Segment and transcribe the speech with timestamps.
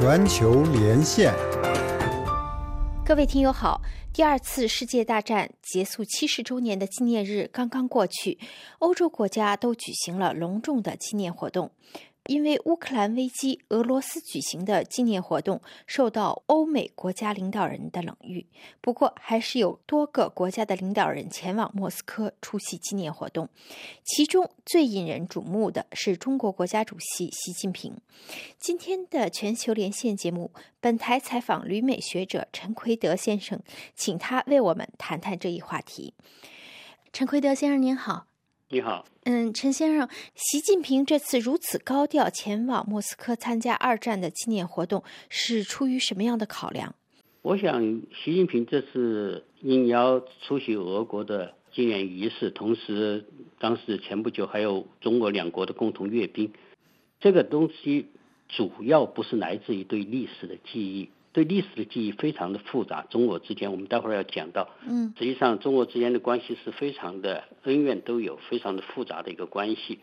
[0.00, 1.34] 全球连线，
[3.04, 3.82] 各位听友好。
[4.12, 8.38] 第二次世界大战结束七十周年的纪念日刚刚过去，
[8.78, 11.72] 欧洲国家都举行了隆重的纪念活动。
[12.28, 18.46] 因为乌克兰危机，俄罗斯举行的纪念活动受到欧美国家领导人的冷遇。
[18.82, 23.48] 不过，还是有多个国家的领导人前往莫斯科出席纪念活动。
[24.04, 27.96] 其中最引人瞩目的是中国国家主席习近平。
[28.58, 33.58] 今天的全球连线节目，本台采访旅美学者陈奎德先生，
[33.96, 36.12] 请他为我们谈谈这一话题。
[37.10, 38.26] 陈奎德先生，您好。
[38.70, 46.94] 你好，嗯，陈先生，习近平这次如此高调前往莫斯科参加二战的纪念活动，是出于什么样的考量？
[47.40, 47.82] 我想，
[48.22, 53.24] 习近平这次应邀出席俄国的纪念仪式，同时，
[53.58, 56.52] 当时前不久还有中俄两国的共同阅兵，
[57.20, 58.08] 这个东西
[58.48, 61.08] 主要不是来自于对历史的记忆。
[61.32, 64.70] 对历史的记忆非常的复杂，中俄之间，我们待会儿要讲到。
[64.88, 69.98] 嗯，实际上中俄之间的关系是非常的恩怨都有，非常的复杂的一个关系。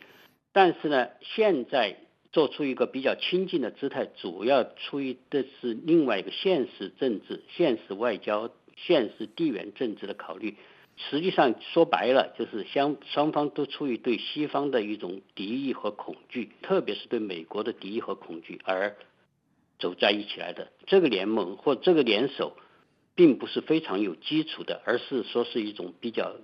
[0.53, 1.97] 但是呢，现在
[2.31, 10.55] 做出一个比较亲近的姿态，主要出于的是另外一个现实政治、现实外交、现实地缘政治的考虑。
[10.97, 18.95] 实际上说白了，就是相双方都出于对西方的一种敌意和恐惧，特别是对美国的敌意和恐惧而。
[19.86, 22.58] 走在一起来的这个联盟或这个联手，
[23.14, 26.38] 并不是非常有基础的，而是说是一种比较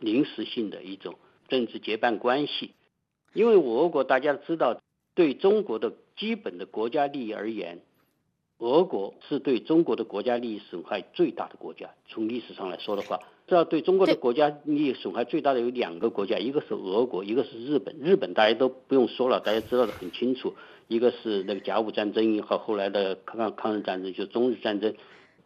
[0.00, 2.72] 临时性的一种政治结伴关系。
[3.34, 4.80] 因为我国大家知道，
[5.14, 7.82] 对中国的基本的国家利益而言，
[8.58, 11.90] 俄国是对中国的国家利益损害最大的国家。
[12.08, 17.96] 从历史上来说的话，这要对中国的国家利益损害最大的有两个国家，一个是俄国，一个是日本。
[18.00, 20.54] 日本大家都不用说了，大家知道的很清楚。
[20.88, 24.94] 一个是那个甲午战争和后来的抗抗日战争，就中日战争，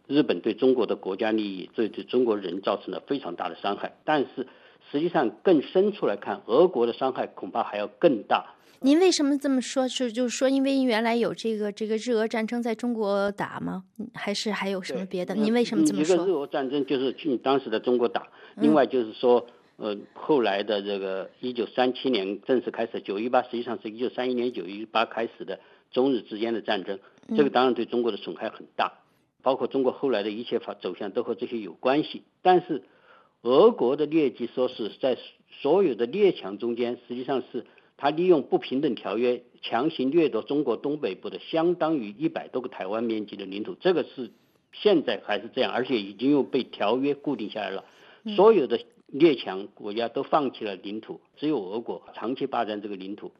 [0.06, 3.96] 日本对中国的国家利益，对对中国人造成了非常大的伤害。
[4.04, 4.46] 但是
[4.90, 8.54] 实际上更深处来看，俄国的伤害恐怕还要更大。
[8.80, 9.88] 您为什么这么说？
[9.88, 13.84] 是就是说，因为原来有这个这个日俄战争在中国打吗？
[14.14, 15.34] 还是还有什么别的？
[15.34, 16.14] 您为什么这么说？
[16.14, 19.46] 一个日俄战争就是去当时的中国打，另外就是说。
[19.82, 25.58] 呃，后来的这个一九三七年正式开始，九一八实际上是一九三一年九一八开始的
[25.90, 26.98] 中日之间的战争，
[27.34, 28.92] 这个当然对中国的损害很大，
[29.42, 32.24] 包括中国后来的一切发走向都和这些有关系。
[32.42, 32.82] 但是，
[33.42, 35.16] 俄国的劣迹说是在
[35.62, 44.30] 所有的列强中间，实际上是他利用不平等条约强行掠夺中国东北部的相当于一百多个台湾面积的领土，这个是
[44.72, 47.84] 现在还是这样，而且已经又被条约固定下来了，
[48.36, 48.80] 所有的。
[49.12, 53.32] 列强国家都放弃了领土，只有俄国长期霸占这个领土，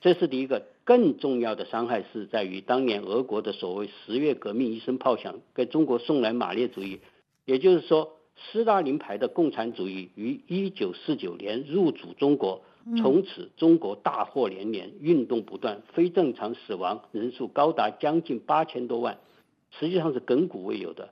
[0.00, 0.66] 这是第一个。
[0.82, 6.98] 更重要的伤害是在于当年俄国的所谓十月革命一声炮响，给中国送来马列主义，
[7.44, 12.62] 也就是说，斯大林牌的共产主义于一九四九年入主中国，
[12.98, 19.18] 从此中国大祸连连，运动不断，非正常死亡人数高达将近八千多万，
[19.78, 21.10] 实际上是亘古未有的。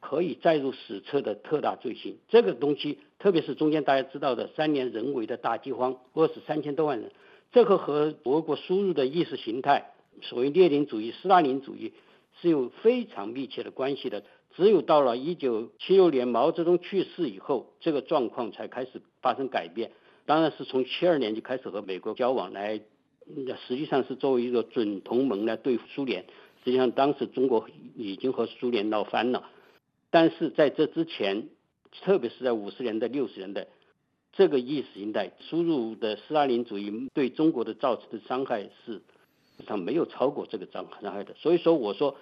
[0.00, 7.10] 可以载入史册的特大罪行，这个东西，特别是中间大家知道的三年人为的大饥荒，饿死三千多万人，
[7.52, 9.90] 这个和俄国输入的意识形态，
[10.22, 11.92] 所谓列宁主义、斯大林主义
[12.40, 14.22] 是有非常密切的关系的。
[14.56, 19.90] 只有到了一九七六年毛泽东去世以后，这个状况才开始发生改变。
[20.26, 22.80] 当然是从七二年就开始和美国交往来，
[23.66, 26.24] 实际上是作为一个准同盟来对付苏联。
[26.64, 29.50] 实际上当时中国已经和苏联闹翻了。
[30.10, 31.48] 但是在这之前，
[32.02, 33.66] 特别是在五十年代、六十年代，
[34.32, 39.02] 这个意识形态输入的斯大林主义对中国的造成的伤害是，
[39.66, 41.34] 上没有超过这个伤伤害的。
[41.34, 42.16] 所以说，我说，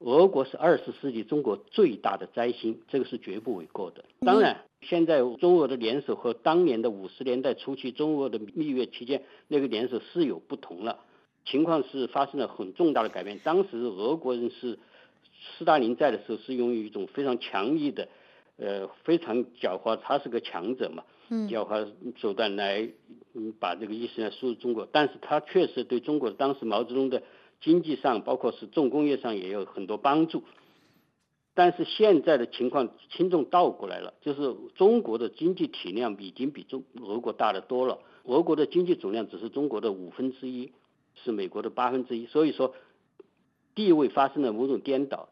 [0.00, 4.04] 俄国是二十世纪中国最大的灾星，这个是绝不为过的。
[4.20, 10.98] 当然，现在中俄的联手和当年的五十年代初期中俄的蜜月期间那个联手是有不同了，
[11.44, 13.38] 情况是发生了很重大的改变。
[13.44, 14.78] 当时俄国人是。
[15.56, 18.08] 斯大林在的时候是用一种非常强硬的，
[18.58, 21.88] 呃，非常狡猾，他是个强者嘛，狡猾
[22.18, 22.86] 手段来
[23.58, 24.86] 把这个意识呢输入中国。
[24.92, 27.22] 但是他确实对中国当时毛泽东的
[27.60, 30.44] 经济上，包括是重工业上也有很多帮助。
[31.54, 40.72] 但是现在的情况轻重倒过来了，就是中国的经济体量已经比中俄国大得多了，俄国的经济总量只是中国的五分之一，
[41.14, 42.74] 是美国的八分之一，所以说。
[43.72, 45.28] 地位发生了某种颠倒，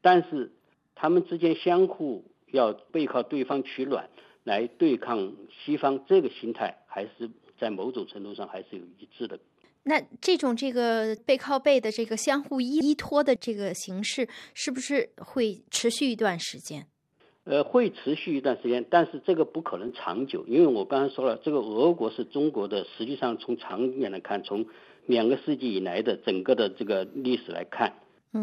[0.00, 0.52] 但是
[0.94, 4.08] 他们之间相互要背靠对方取暖
[4.44, 9.40] 来对抗西方，这个心态还是在某种程度上还是有一致的。
[9.84, 16.86] 那这种这个背靠背的这个相互依依托的这个形式，是不是会持续一段时间？
[17.44, 24.66] 呃，会持续一段时间，但是这个不可能长久，因为我刚才说了，这个俄国是中国的，实际上从长远来看，从
[25.06, 27.94] 两个世纪以来的整个的这个历史来看，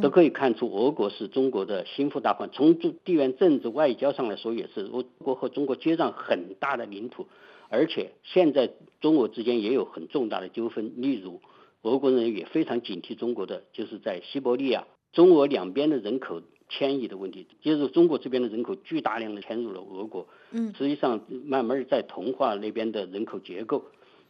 [0.01, 2.50] 都可以看出俄国是中国的心腹大患。
[2.50, 7.28] 从地缘政治外交上来说，也是俄国和中国接壤很大的领土，
[7.69, 8.71] 而且现在
[9.01, 11.41] 中俄之间也有很重大的纠纷，例如
[11.81, 16.41] 俄国人也非常警惕中国的，就是在西伯利亚，中俄两边的人口。
[16.69, 23.85] 迁移的问题，就是中国这边的人口巨大量的迁入了俄国，嗯，实际上慢慢在同化那边的人口结构，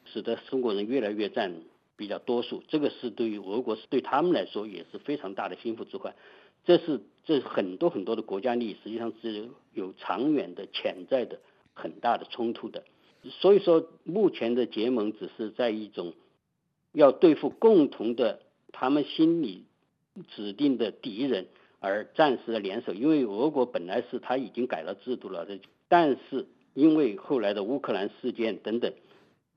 [0.05, 1.51] 使得中国人越来越占
[1.95, 6.13] 比较多数，这个是对于俄国是对他们来说也是非常大的心腹之患，
[6.63, 11.39] 这是这很多很多的国家利益实际上是有长远的潜在的
[11.73, 12.83] 很大的冲突的，
[13.29, 16.13] 所以说目前的结盟只是在一种
[16.91, 18.41] 要对付共同的
[18.71, 19.65] 他们心里
[20.35, 21.47] 指定的敌人。
[21.79, 28.91] 而暂时的联手，因为俄国本来是他已经改了制度了的，但是因为后来的乌克兰事件等等，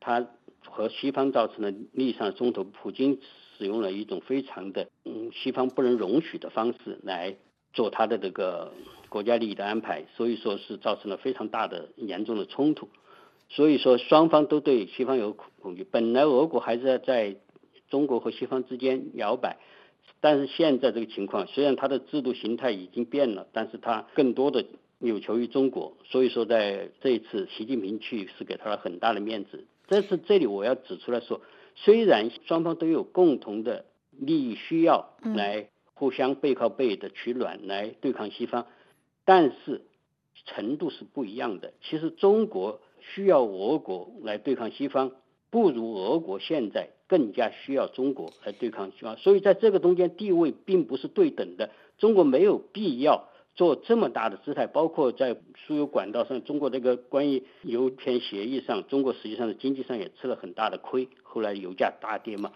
[0.00, 0.28] 他
[0.62, 3.20] 和西方造成了利益上的冲突，普京
[3.56, 7.36] 使用了一种非常的嗯西方不能容许的方式来
[7.72, 8.74] 做他的这个
[9.08, 12.90] 国家利益的安排，所以说是造成了非常大的严重的冲突，
[13.50, 15.84] 所以说双方都对西方有恐惧。
[15.84, 17.36] 本来俄国还是要在
[17.88, 19.58] 中国和西方之间摇摆。
[20.22, 24.66] 但是现在这个情况，虽然它的制度形态已经变了，但是它更多的
[24.98, 29.64] 有求于中国，所以说在这一次习近平去是给他了很大的面子。
[29.88, 31.40] 但是这里我要指出来说，
[31.74, 38.66] 虽然双方都有共同的利益需要来互相背靠背的取暖来对抗西方，
[39.24, 39.86] 但是
[40.44, 41.72] 程度是不一样的。
[41.80, 45.12] 其实中国需要俄国来对抗西方。
[45.50, 51.70] 不如俄国现在更加需要中国来对抗西方，所以在这个中间地位并不是对等的。
[51.98, 61.08] 中国没有必要做这么大的姿态，包括在输油管道上，中国这个关于油田协议上，中国实际上的经济上也吃了很大的亏。
[61.24, 62.52] 后来油价大跌嘛，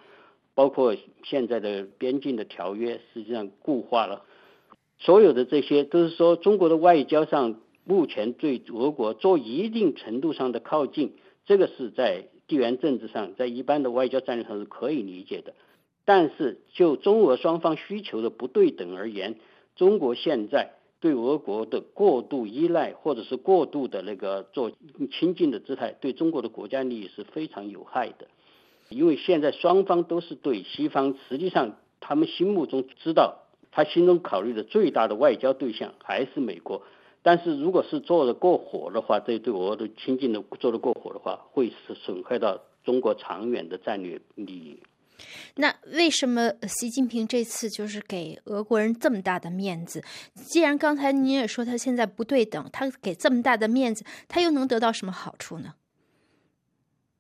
[0.55, 0.95] 包括
[1.25, 4.23] 现在的边境的条约实际上固化了，
[5.01, 11.15] 所有的这些都是说中国的外交上目前对俄国做一定程度上的靠近，
[11.47, 12.29] 这个是在。
[12.47, 15.55] 地缘政治上，在一般的外交战略上是可以理解的，
[16.05, 19.37] 但是就中俄双方需求的不对等而言，
[19.77, 24.73] 中国现在对俄国的过度依赖，或者是过度的那个做
[25.11, 28.29] 亲近的姿态，对中国的国家利益是非常有害的。
[28.91, 36.83] 因为现在双方都是对西方，实际上他们心目中知道，他心中考虑的最大的外交对象还是美国。
[37.27, 44.79] 但是，如果是做的过火的话，这对俄的亲近的做的过火的话，会是损害到中国长远的战略利益。
[45.55, 50.05] 那为什么习近平这次就是给俄国人这么大的面子？
[50.35, 55.75] 既然刚才您也说他现在不对等，他给这么大的面子，他又能得到什么好处呢？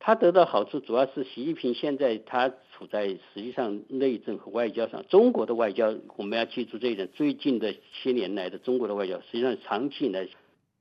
[0.07, 7.09] 他得到好处主要是习近平现在他处在实际上内政和外交上，中国的外交我们要记住这一点。
[7.15, 10.29] 最近的些年来的中国的外交，实际上长期以来，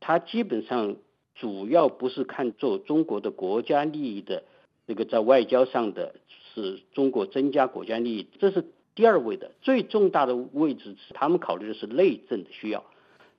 [0.02, 0.98] 他基本上
[1.36, 4.44] 主要不是看作中国的国家利益的
[4.88, 6.16] 这个在外交上的，
[6.54, 9.52] 是中国增加国家利益，这是第二位的。
[9.62, 12.84] 最重大的位置是他们考虑的是内政的需要，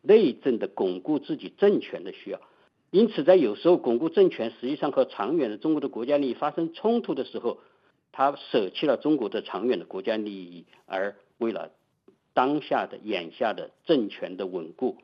[0.00, 2.40] 内政的巩固自己政权的需要。
[2.94, 7.58] 因此，在有时候巩固政权，实际上和长远的中国的国家利益发生冲突的时候，
[8.12, 11.72] 他舍弃了中国的长远的国家利益，而为了
[12.34, 14.98] 当下的眼下的政权的稳固，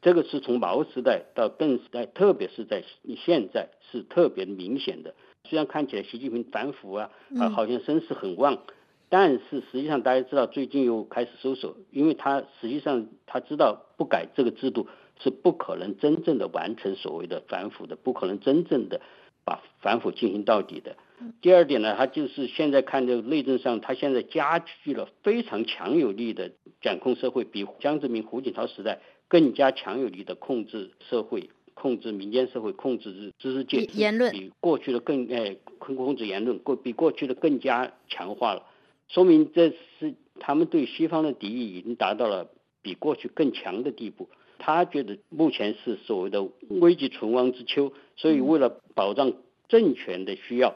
[0.00, 2.82] 这个是从毛时代到邓时代，特别是在
[3.18, 5.14] 现在是特别明显的。
[5.44, 8.62] 虽然看起来习近平反腐啊啊，好像声势很旺，
[9.10, 14.86] 但是实际上大家知道，最近又开始收手，因为他实际上他知道不改这个制度。
[15.20, 19.00] 是不可能真正的完成所谓的反腐的，不可能真正的
[19.44, 20.96] 把反腐进行到底的。
[21.40, 38.66] 第二点呢，他就是现在看这个内政上，他现在加剧了非常强有力的掌控社会，比江泽民、胡锦涛时代更加强有力的控制社会、控制民间社会、控制知识界言论，比过去的更哎控控制言论过比过去的更加强化了，
[39.08, 42.50] 说明这是他们对西方的敌意已经达到了
[42.82, 44.28] 比过去更强的地步。
[44.58, 49.32] 他觉得目前是所谓的危急存亡之秋，所以为了保障
[49.68, 50.74] 政权的需要，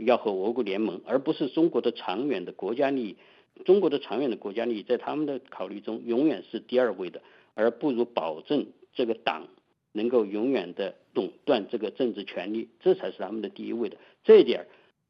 [0.00, 3.16] 要和俄国联盟，而不是中国的长远的国家利益。
[3.64, 7.22] 中国的长远的国家利益在他们的考虑中永远是第二位的，
[7.54, 9.48] 而不如保证这个党
[9.92, 13.96] 能够永远的垄断这个政治权利，这才是他们的第一位的。
[14.24, 14.66] 这一点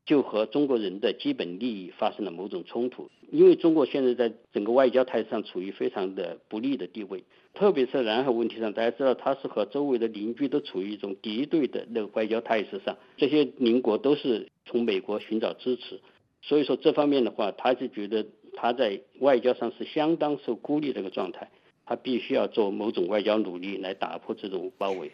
[0.07, 3.11] 就和中国人的基本利益发生了某种冲突。
[3.31, 16.01] 因为中国现在在整个外交态势上处于非常的不利的地位，特别是南海问题上，大家知道它是和周围的邻居都处于一种敌对的那个外交态势上，这些邻国都是从美国寻找支持，
[16.41, 21.51] 所以说这方面的话，他就觉得他在外交上是相当受孤立的一个状态，
[21.85, 25.11] 他必须要做某种外交努力来打破这种包围。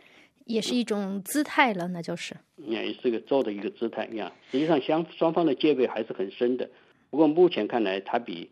[0.47, 2.37] 也是一种姿态了，那就是。
[2.57, 4.33] 也是个做的一个姿态呀。
[4.51, 6.71] 实际上，相双方的戒备还是很深的。
[7.11, 8.51] 不过目前看来，他比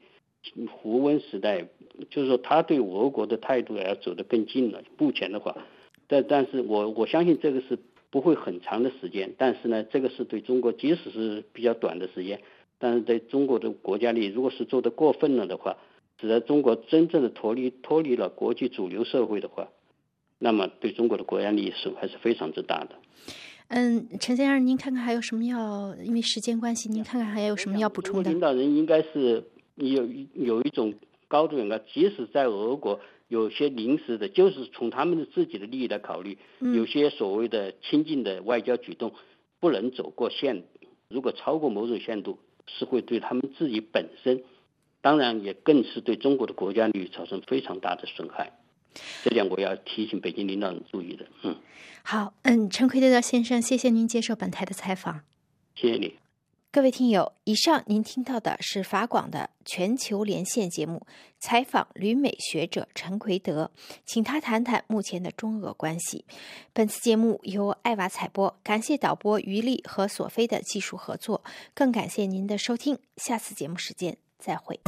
[0.71, 1.67] 胡温时代，
[2.11, 4.83] 就是说他对俄国的态度要走得更近了。
[4.99, 5.57] 目前的话，
[6.07, 7.79] 但但是我我相信这个是
[8.11, 9.33] 不会很长的时间。
[9.39, 12.41] 但是呢，这个是对中国，即使是比较短的时间，
[12.79, 15.79] 但是对中国的国家利益，如果是做得过分了的话，
[16.21, 19.69] 使得中国真正的脱离脱离了国际主流社会的话。
[20.43, 22.97] 那么，对中国的国家利益损害是非常之大的。
[23.69, 25.95] 嗯，陈先生，您看看还有什么要？
[26.03, 28.31] 因为时间关系，您看看还有什么要补充的？
[28.31, 29.45] 领导人应该是
[29.77, 30.95] 有有一种
[31.29, 39.13] 高度的，即使在俄国有些临时的，就是从他们的自己的利益来考虑，有些所谓的亲近的外交举动
[39.61, 40.65] 不能走过线，
[41.09, 44.43] 如果超过某种限度，是会对他们自己本身，
[45.03, 48.59] 当然也更是对中国的国家利益造成非常大的损害。
[49.23, 51.27] 这点我要提醒北京领导人注意的。
[51.43, 51.57] 嗯，
[52.03, 55.23] 好，嗯，陈奎德先生，谢谢您接受本台的采访。
[55.75, 56.17] 谢谢你，
[56.73, 61.07] 各位听友，以上您听到的是法广的全球连线节目，
[61.39, 63.71] 采访旅美学者陈奎德，
[64.05, 66.25] 请他谈谈目前的中俄关系。
[66.73, 71.43] 本次节目由艾娃采播，感谢导播于丽和索菲的技术合作，
[71.75, 72.99] 更感谢您的收听。
[73.17, 74.79] 下次节目时间再会。